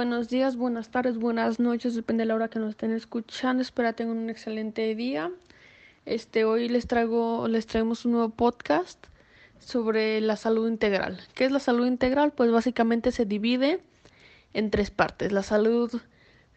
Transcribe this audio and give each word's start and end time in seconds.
buenos 0.00 0.30
días, 0.30 0.56
buenas 0.56 0.90
tardes, 0.90 1.18
buenas 1.18 1.60
noches, 1.60 1.94
depende 1.94 2.22
de 2.22 2.28
la 2.28 2.34
hora 2.34 2.48
que 2.48 2.58
nos 2.58 2.70
estén 2.70 2.90
escuchando. 2.92 3.60
Espero 3.60 3.94
tengan 3.94 4.16
un 4.16 4.30
excelente 4.30 4.94
día. 4.94 5.30
Este, 6.06 6.46
hoy 6.46 6.70
les 6.70 6.86
traigo, 6.86 7.46
les 7.48 7.66
traemos 7.66 8.06
un 8.06 8.12
nuevo 8.12 8.30
podcast 8.30 8.98
sobre 9.58 10.22
la 10.22 10.36
salud 10.36 10.66
integral. 10.68 11.20
¿Qué 11.34 11.44
es 11.44 11.52
la 11.52 11.58
salud 11.58 11.86
integral? 11.86 12.32
Pues 12.32 12.50
básicamente 12.50 13.12
se 13.12 13.26
divide 13.26 13.82
en 14.54 14.70
tres 14.70 14.90
partes: 14.90 15.32
la 15.32 15.42
salud 15.42 15.92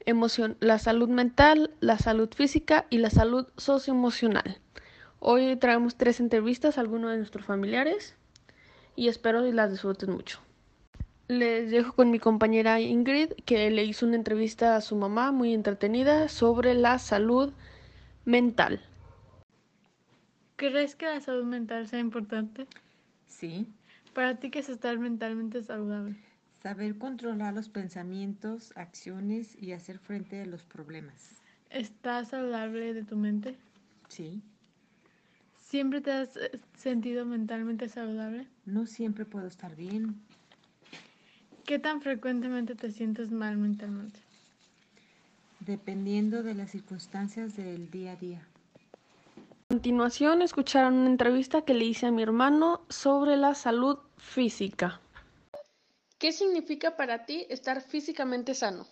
emoción, 0.06 0.56
la 0.62 0.80
salud 0.80 1.10
mental, 1.10 1.70
la 1.82 1.98
salud 1.98 2.30
física 2.34 2.86
y 2.90 3.00
la 3.00 3.10
salud 3.10 3.48
socioemocional. 3.58 4.62
Hoy 5.20 5.58
traemos 5.58 5.98
tres 5.98 6.22
entrevistas 6.22 6.78
a 6.78 6.82
algunos 6.82 7.12
de 7.12 7.18
nuestros 7.18 7.44
familiares 7.44 8.16
y 8.96 9.10
espero 9.10 9.44
que 9.44 9.52
las 9.52 9.70
disfruten 9.70 10.12
mucho. 10.12 10.40
Les 11.34 11.72
dejo 11.72 11.94
con 11.96 12.12
mi 12.12 12.20
compañera 12.20 12.80
Ingrid, 12.80 13.32
que 13.44 13.72
le 13.72 13.84
hizo 13.84 14.06
una 14.06 14.18
entrevista 14.18 14.76
a 14.76 14.82
su 14.82 14.96
mamá 14.96 15.32
muy 15.32 15.52
entretenida 15.56 16.28
sobre 16.28 16.76
la 16.76 17.00
salud 17.00 17.52
mental. 18.24 18.80
¿Crees 20.58 20.96
que 20.96 21.08
la 21.08 21.22
salud 21.22 21.46
mental 21.46 21.88
sea 21.88 21.98
importante? 21.98 22.68
Sí. 23.26 23.68
¿Para 24.14 24.36
ti 24.36 24.52
qué 24.52 24.60
es 24.60 24.70
estar 24.70 25.00
mentalmente 25.00 25.64
saludable? 25.64 26.16
Saber 26.62 27.00
controlar 27.00 27.56
los 27.56 27.68
pensamientos, 27.68 28.72
acciones 28.76 29.60
y 29.60 29.72
hacer 29.72 29.98
frente 29.98 30.40
a 30.40 30.46
los 30.46 30.62
problemas. 30.62 31.42
¿Estás 31.72 32.28
saludable 32.30 32.94
de 32.94 33.04
tu 33.06 33.16
mente? 33.16 33.58
Sí. 34.08 34.44
¿Siempre 35.60 36.00
te 36.00 36.12
has 36.12 36.38
eh, 36.38 36.60
sentido 36.78 37.26
mentalmente 37.26 37.90
saludable? 37.90 38.48
No 38.68 38.86
siempre 38.86 39.26
puedo 39.26 39.48
estar 39.48 39.76
bien. 39.76 40.22
¿Qué 41.66 41.80
tan 41.80 42.02
frecuentemente 42.02 42.76
te 42.76 42.92
sientes 42.92 43.32
mal 43.32 43.58
mentalmente? 43.58 44.20
Dependiendo 45.62 46.44
de 46.44 46.56
las 46.56 46.72
circunstancias 46.72 47.56
del 47.56 47.90
día 47.90 48.12
a 48.12 48.16
día. 48.18 48.48
A 49.38 49.68
continuación 49.70 50.42
escucharon 50.42 50.96
una 50.96 51.10
entrevista 51.10 51.64
que 51.64 51.74
le 51.74 51.86
hice 51.86 52.08
a 52.08 52.12
mi 52.12 52.22
hermano 52.22 52.86
sobre 52.90 53.38
la 53.38 53.56
salud 53.56 53.98
física. 54.18 55.00
¿Qué 56.20 56.34
significa 56.34 56.98
para 56.98 57.26
ti 57.26 57.46
estar 57.50 57.82
físicamente 57.82 58.56
sano? 58.56 58.86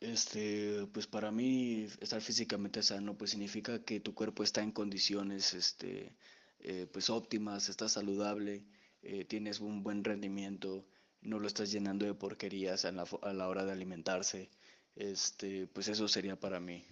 Este, 0.00 0.86
pues 0.92 1.08
para 1.08 1.32
mí 1.32 1.86
estar 2.00 2.20
físicamente 2.20 2.82
sano 2.82 3.16
pues 3.16 3.32
significa 3.32 3.82
que 3.82 4.00
tu 4.00 4.14
cuerpo 4.14 4.42
está 4.42 4.62
en 4.62 4.72
condiciones 4.72 5.54
este, 5.54 6.14
eh, 6.60 6.86
pues 6.92 7.10
óptimas, 7.10 7.68
estás 7.68 7.92
saludable, 7.92 8.64
eh, 9.02 9.24
tienes 9.24 9.60
un 9.60 9.82
buen 9.82 10.02
rendimiento, 10.02 10.84
no 11.22 11.38
lo 11.38 11.46
estás 11.46 11.70
llenando 11.70 12.04
de 12.04 12.14
porquerías 12.14 12.84
a 12.84 12.92
la, 12.92 13.06
a 13.22 13.32
la 13.32 13.48
hora 13.48 13.64
de 13.64 13.72
alimentarse, 13.72 14.50
este, 14.96 15.66
pues 15.68 15.88
eso 15.88 16.08
sería 16.08 16.36
para 16.36 16.60
mí. 16.60 16.84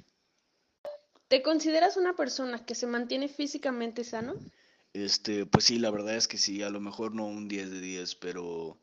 ¿Te 1.28 1.42
consideras 1.42 1.96
una 1.96 2.16
persona 2.16 2.64
que 2.64 2.74
se 2.74 2.86
mantiene 2.86 3.28
físicamente 3.28 4.02
sano? 4.02 4.34
Este, 4.92 5.46
pues 5.46 5.64
sí, 5.64 5.78
la 5.78 5.90
verdad 5.90 6.16
es 6.16 6.26
que 6.26 6.38
sí, 6.38 6.62
a 6.62 6.70
lo 6.70 6.80
mejor 6.80 7.14
no 7.14 7.26
un 7.26 7.46
10 7.46 7.70
de 7.70 7.80
10, 7.80 8.16
pero, 8.16 8.78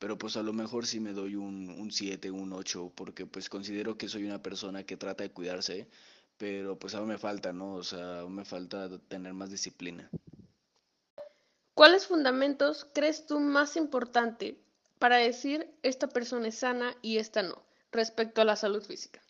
pero 0.00 0.18
pues 0.18 0.36
a 0.36 0.42
lo 0.42 0.52
mejor 0.52 0.86
sí 0.86 0.98
me 0.98 1.12
doy 1.12 1.36
un, 1.36 1.70
un 1.70 1.92
7, 1.92 2.30
un 2.30 2.52
8, 2.52 2.92
porque 2.96 3.26
pues 3.26 3.48
considero 3.48 3.96
que 3.96 4.08
soy 4.08 4.24
una 4.24 4.42
persona 4.42 4.82
que 4.82 4.96
trata 4.96 5.22
de 5.22 5.30
cuidarse, 5.30 5.86
pero 6.36 6.76
pues 6.76 6.94
aún 6.94 7.08
me 7.08 7.18
falta, 7.18 7.52
¿no? 7.52 7.74
O 7.74 7.84
sea, 7.84 8.20
aún 8.20 8.34
me 8.34 8.44
falta 8.44 8.98
tener 9.06 9.32
más 9.32 9.50
disciplina. 9.50 10.10
¿Cuáles 11.74 12.06
fundamentos 12.06 12.88
crees 12.92 13.26
tú 13.26 13.38
más 13.38 13.76
importante 13.76 14.63
para 15.04 15.18
decir 15.18 15.68
esta 15.82 16.08
persona 16.08 16.48
es 16.48 16.54
sana 16.54 16.96
y 17.02 17.18
esta 17.18 17.42
no, 17.42 17.62
respecto 17.92 18.40
a 18.40 18.46
la 18.46 18.56
salud 18.56 18.82
física? 18.82 19.20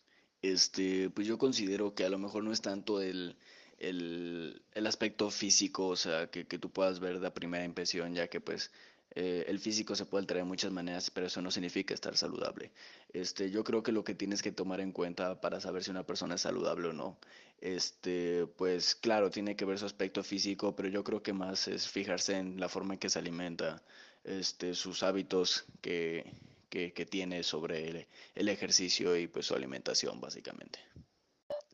Este, 0.41 1.09
pues 1.09 1.27
yo 1.27 1.37
considero 1.37 1.93
que 1.93 2.05
a 2.05 2.09
lo 2.09 2.17
mejor 2.17 2.45
no 2.45 2.53
es 2.53 2.61
tanto 2.61 3.01
el, 3.01 3.35
el, 3.77 4.61
el 4.73 4.87
aspecto 4.87 5.29
físico, 5.29 5.87
o 5.87 5.97
sea, 5.97 6.27
que, 6.27 6.47
que 6.47 6.59
tú 6.59 6.69
puedas 6.69 7.01
ver 7.01 7.19
de 7.19 7.29
primera 7.29 7.65
impresión, 7.65 8.13
ya 8.13 8.29
que 8.29 8.39
pues 8.39 8.71
eh, 9.15 9.43
el 9.49 9.59
físico 9.59 9.97
se 9.97 10.05
puede 10.05 10.21
alterar 10.21 10.43
de 10.43 10.47
muchas 10.47 10.71
maneras, 10.71 11.11
pero 11.11 11.27
eso 11.27 11.41
no 11.41 11.51
significa 11.51 11.93
estar 11.93 12.15
saludable. 12.15 12.71
Este, 13.11 13.51
yo 13.51 13.65
creo 13.65 13.83
que 13.83 13.91
lo 13.91 14.05
que 14.05 14.15
tienes 14.15 14.41
que 14.41 14.53
tomar 14.53 14.79
en 14.79 14.93
cuenta 14.93 15.41
para 15.41 15.59
saber 15.59 15.83
si 15.83 15.91
una 15.91 16.05
persona 16.05 16.35
es 16.35 16.41
saludable 16.41 16.87
o 16.87 16.93
no, 16.93 17.17
este, 17.59 18.47
pues 18.55 18.95
claro, 18.95 19.29
tiene 19.29 19.57
que 19.57 19.65
ver 19.65 19.77
su 19.77 19.85
aspecto 19.85 20.23
físico, 20.23 20.73
pero 20.73 20.87
yo 20.87 21.03
creo 21.03 21.21
que 21.21 21.33
más 21.33 21.67
es 21.67 21.89
fijarse 21.89 22.37
en 22.37 22.61
la 22.61 22.69
forma 22.69 22.93
en 22.93 22.99
que 23.01 23.09
se 23.09 23.19
alimenta, 23.19 23.83
este, 24.25 24.73
sus 24.73 25.03
hábitos 25.03 25.65
que, 25.81 26.25
que, 26.69 26.93
que 26.93 27.05
tiene 27.05 27.43
sobre 27.43 27.87
el, 27.89 28.07
el 28.35 28.49
ejercicio 28.49 29.15
y 29.17 29.27
pues 29.27 29.45
su 29.45 29.55
alimentación, 29.55 30.19
básicamente. 30.19 30.79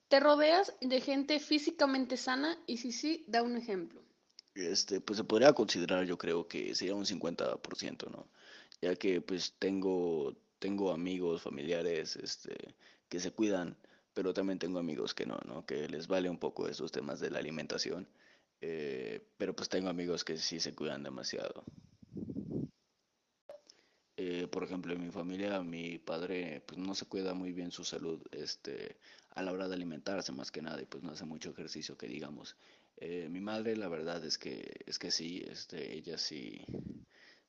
¿Te 0.08 0.20
rodeas 0.20 0.74
de 0.82 1.00
gente 1.00 1.40
físicamente 1.40 2.18
sana? 2.18 2.58
Y 2.68 2.78
si 2.78 2.92
sí, 2.92 3.24
da 3.28 3.42
un 3.44 3.56
ejemplo. 3.56 4.02
Este, 4.56 5.00
pues 5.00 5.18
se 5.18 5.24
podría 5.24 5.54
considerar, 5.54 6.06
yo 6.06 6.18
creo 6.18 6.48
que 6.48 6.76
sería 6.76 6.96
un 6.96 7.06
50%, 7.06 8.12
¿no? 8.12 8.28
Ya 8.82 8.96
que 8.96 9.22
pues 9.22 9.54
tengo, 9.58 10.36
tengo 10.60 10.92
amigos, 10.92 11.42
familiares, 11.42 12.18
este, 12.18 12.76
que 13.08 13.20
se 13.22 13.32
cuidan, 13.32 13.78
pero 14.14 14.34
también 14.34 14.60
tengo 14.60 14.80
amigos 14.80 15.14
que 15.14 15.26
no, 15.26 15.40
¿no? 15.46 15.66
Que 15.66 15.88
les 15.88 16.08
vale 16.08 16.30
un 16.30 16.38
poco 16.38 16.68
esos 16.68 16.92
temas 16.92 17.22
de 17.22 17.32
la 17.32 17.40
alimentación, 17.40 18.10
eh, 18.60 19.26
pero 19.38 19.56
pues 19.56 19.70
tengo 19.70 19.90
amigos 19.90 20.26
que 20.26 20.38
sí 20.38 20.60
se 20.60 20.76
cuidan 20.76 21.04
demasiado. 21.04 21.64
Por 24.62 24.68
ejemplo, 24.68 24.94
en 24.94 25.02
mi 25.02 25.10
familia, 25.10 25.64
mi 25.64 25.98
padre 25.98 26.62
pues 26.68 26.78
no 26.78 26.94
se 26.94 27.08
cuida 27.08 27.34
muy 27.34 27.52
bien 27.52 27.72
su 27.72 27.84
salud, 27.84 28.22
este, 28.32 28.96
a 29.32 29.42
la 29.42 29.54
hora 29.54 29.68
de 29.68 29.74
alimentarse 29.74 30.32
más 30.34 30.52
que 30.52 30.62
nada, 30.62 30.80
y 30.80 30.86
pues 30.86 31.02
no 31.02 31.14
hace 31.14 31.26
mucho 31.26 31.50
ejercicio 31.50 31.98
que 31.98 32.06
digamos. 32.08 32.56
Eh, 32.98 33.28
mi 33.28 33.42
madre, 33.42 33.76
la 33.76 33.88
verdad 33.88 34.24
es 34.24 34.38
que, 34.38 34.84
es 34.86 35.00
que 35.00 35.10
sí, 35.10 35.44
este, 35.50 35.96
ella 35.98 36.16
sí, 36.20 36.64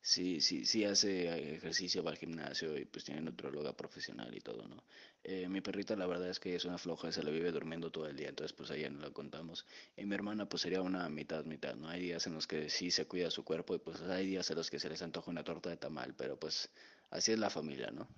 sí, 0.01 0.41
sí, 0.41 0.65
sí 0.65 0.87
hace 0.87 1.55
ejercicio, 1.57 2.03
va 2.03 2.13
al 2.13 2.17
gimnasio 2.17 2.79
y 2.79 2.87
pues 2.87 3.05
tiene 3.05 3.21
nutróloga 3.21 3.77
profesional 3.77 4.35
y 4.35 4.41
todo, 4.41 4.67
¿no? 4.67 4.83
Eh, 5.23 5.51
mi 5.51 5.61
perrita, 5.61 5.95
la 5.97 6.07
verdad 6.07 6.31
es 6.31 6.41
que 6.41 6.55
es 6.55 6.65
una 6.65 6.79
floja, 6.79 7.13
se 7.13 7.23
la 7.23 7.31
vive 7.31 7.53
durmiendo 7.53 7.93
todo 7.93 8.09
el 8.09 8.17
día, 8.17 8.31
entonces 8.31 8.55
pues 8.57 8.71
a 8.71 8.77
ella 8.77 8.89
no 8.89 9.01
la 9.01 9.11
contamos. 9.11 9.67
Y 9.99 10.07
mi 10.07 10.15
hermana 10.15 10.49
pues 10.49 10.63
sería 10.63 10.81
una 10.81 11.07
mitad, 11.11 11.45
mitad, 11.45 11.75
¿no? 11.77 11.89
Hay 11.91 12.01
días 12.01 12.27
en 12.27 12.33
los 12.33 12.47
que 12.47 12.71
sí 12.71 12.91
se 12.91 13.05
cuida 13.05 13.31
su 13.31 13.45
cuerpo 13.45 13.75
y 13.75 13.79
pues 13.81 14.01
hay 14.01 14.27
días 14.27 14.51
en 14.51 14.57
los 14.57 14.71
que 14.71 14.81
se 14.81 14.89
les 14.89 15.03
antoja 15.03 15.31
una 15.31 15.45
torta 15.45 15.69
de 15.69 15.77
tamal, 15.77 16.15
pero 16.17 16.41
pues 16.41 16.71
así 17.13 17.33
es 17.33 17.39
la 17.39 17.51
familia, 17.51 17.91
¿no? 17.93 18.09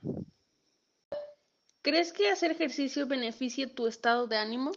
¿Crees 1.82 2.12
que 2.12 2.30
hacer 2.30 2.52
ejercicio 2.52 3.06
beneficia 3.06 3.74
tu 3.74 3.86
estado 3.86 4.26
de 4.26 4.38
ánimo? 4.38 4.72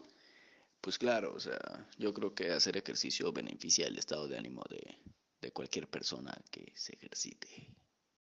Pues 0.81 0.97
claro, 0.97 1.33
o 1.33 1.39
sea, 1.39 1.87
yo 1.97 2.13
creo 2.13 2.33
que 2.33 2.51
hacer 2.51 2.75
ejercicio 2.75 3.31
beneficia 3.31 3.87
el 3.87 3.97
estado 3.97 4.27
de 4.27 4.37
ánimo 4.37 4.63
de, 4.69 4.97
de 5.41 5.51
cualquier 5.51 5.87
persona 5.87 6.35
que 6.51 6.73
se 6.75 6.95
ejercite. 6.95 7.69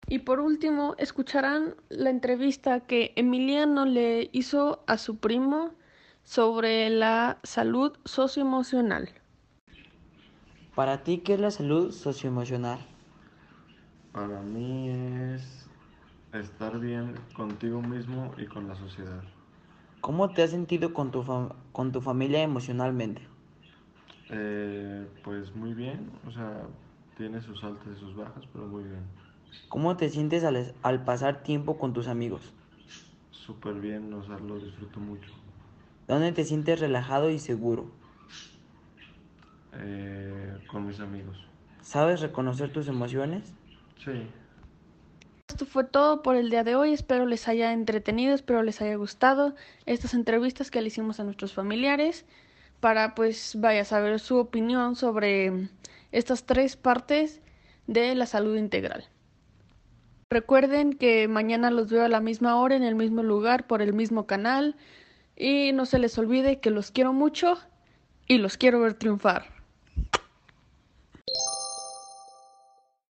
Y 0.08 0.20
por 0.20 0.40
último, 0.40 0.96
escucharán 1.00 1.76
la 1.90 2.12
entrevista 2.12 2.82
que 2.82 3.14
Emiliano 3.16 3.86
le 3.86 4.30
hizo 4.34 4.84
a 4.86 5.00
su 5.00 5.18
primo 5.18 5.74
sobre 6.24 6.90
la 6.92 7.40
salud 7.44 7.98
socioemocional. 8.06 9.10
Para 10.76 11.04
ti, 11.04 11.20
¿qué 11.20 11.34
es 11.34 11.40
la 11.40 11.52
salud 11.52 11.92
socioemocional? 11.92 12.80
Para 14.12 14.42
mí 14.42 14.90
es 14.90 15.65
estar 16.40 16.80
bien 16.80 17.16
contigo 17.34 17.82
mismo 17.82 18.34
y 18.38 18.46
con 18.48 18.68
la 18.68 18.76
sociedad. 18.76 19.24
¿Cómo 20.00 20.32
te 20.32 20.42
has 20.42 20.52
sentido 20.52 20.94
con 20.94 21.12
tu, 21.12 21.22
fam- 21.24 21.54
con 21.74 21.92
tu 21.92 22.00
familia 22.00 22.42
emocionalmente? 22.44 23.28
Eh, 24.30 25.08
pues 25.24 25.56
muy 25.56 25.74
bien, 25.74 26.12
o 26.28 26.32
sea, 26.32 26.68
tiene 27.16 27.42
sus 27.42 27.64
altas 27.64 27.88
y 27.96 28.00
sus 28.00 28.16
bajas, 28.16 28.46
pero 28.52 28.68
muy 28.68 28.84
bien. 28.84 29.04
¿Cómo 29.68 29.96
te 29.96 30.10
sientes 30.10 30.44
al, 30.44 30.74
al 30.82 31.04
pasar 31.06 31.44
tiempo 31.44 31.78
con 31.78 31.94
tus 31.94 32.08
amigos? 32.08 32.56
Súper 33.30 33.76
bien, 33.80 34.12
o 34.16 34.24
sea, 34.24 34.40
lo 34.40 34.60
disfruto 34.60 35.00
mucho. 35.00 35.32
¿Dónde 36.08 36.32
te 36.32 36.44
sientes 36.46 36.80
relajado 36.80 37.30
y 37.30 37.38
seguro? 37.38 37.92
Eh, 39.74 40.58
con 40.68 40.86
mis 40.88 41.00
amigos. 41.00 41.38
¿Sabes 41.82 42.20
reconocer 42.20 42.70
tus 42.74 42.90
emociones? 42.90 43.54
Sí. 44.04 44.12
Esto 45.56 45.66
fue 45.66 45.86
todo 45.86 46.22
por 46.22 46.36
el 46.36 46.50
día 46.50 46.66
de 46.66 46.76
hoy. 46.76 46.92
Espero 46.92 47.26
les 47.26 47.48
haya 47.48 47.72
entretenido, 47.72 48.36
espero 48.36 48.62
les 48.62 48.82
haya 48.82 48.98
gustado 48.98 49.56
estas 49.86 50.14
entrevistas 50.14 50.70
que 50.70 50.82
le 50.82 50.88
hicimos 50.88 51.22
a 51.22 51.24
nuestros 51.24 51.54
familiares 51.54 52.26
para 52.82 53.16
pues 53.16 53.56
vaya 53.58 53.84
a 53.84 53.86
saber 53.86 54.20
su 54.20 54.36
opinión 54.36 54.98
sobre 54.98 55.70
estas 56.12 56.44
tres 56.44 56.76
partes 56.76 57.40
de 57.88 58.16
la 58.16 58.26
salud 58.26 58.58
integral. 58.58 59.08
Recuerden 60.30 60.92
que 60.92 61.30
mañana 61.30 61.72
los 61.72 61.90
veo 61.90 62.04
a 62.04 62.10
la 62.10 62.20
misma 62.20 62.60
hora 62.60 62.76
en 62.76 62.84
el 62.84 62.96
mismo 62.96 63.24
lugar 63.24 63.66
por 63.66 63.82
el 63.82 63.94
mismo 63.94 64.28
canal 64.28 64.76
y 65.38 65.72
no 65.72 65.86
se 65.86 66.00
les 66.00 66.18
olvide 66.18 66.60
que 66.60 66.70
los 66.70 66.92
quiero 66.92 67.14
mucho 67.14 67.58
y 68.28 68.40
los 68.40 68.58
quiero 68.58 68.82
ver 68.82 68.96
triunfar. 68.96 69.55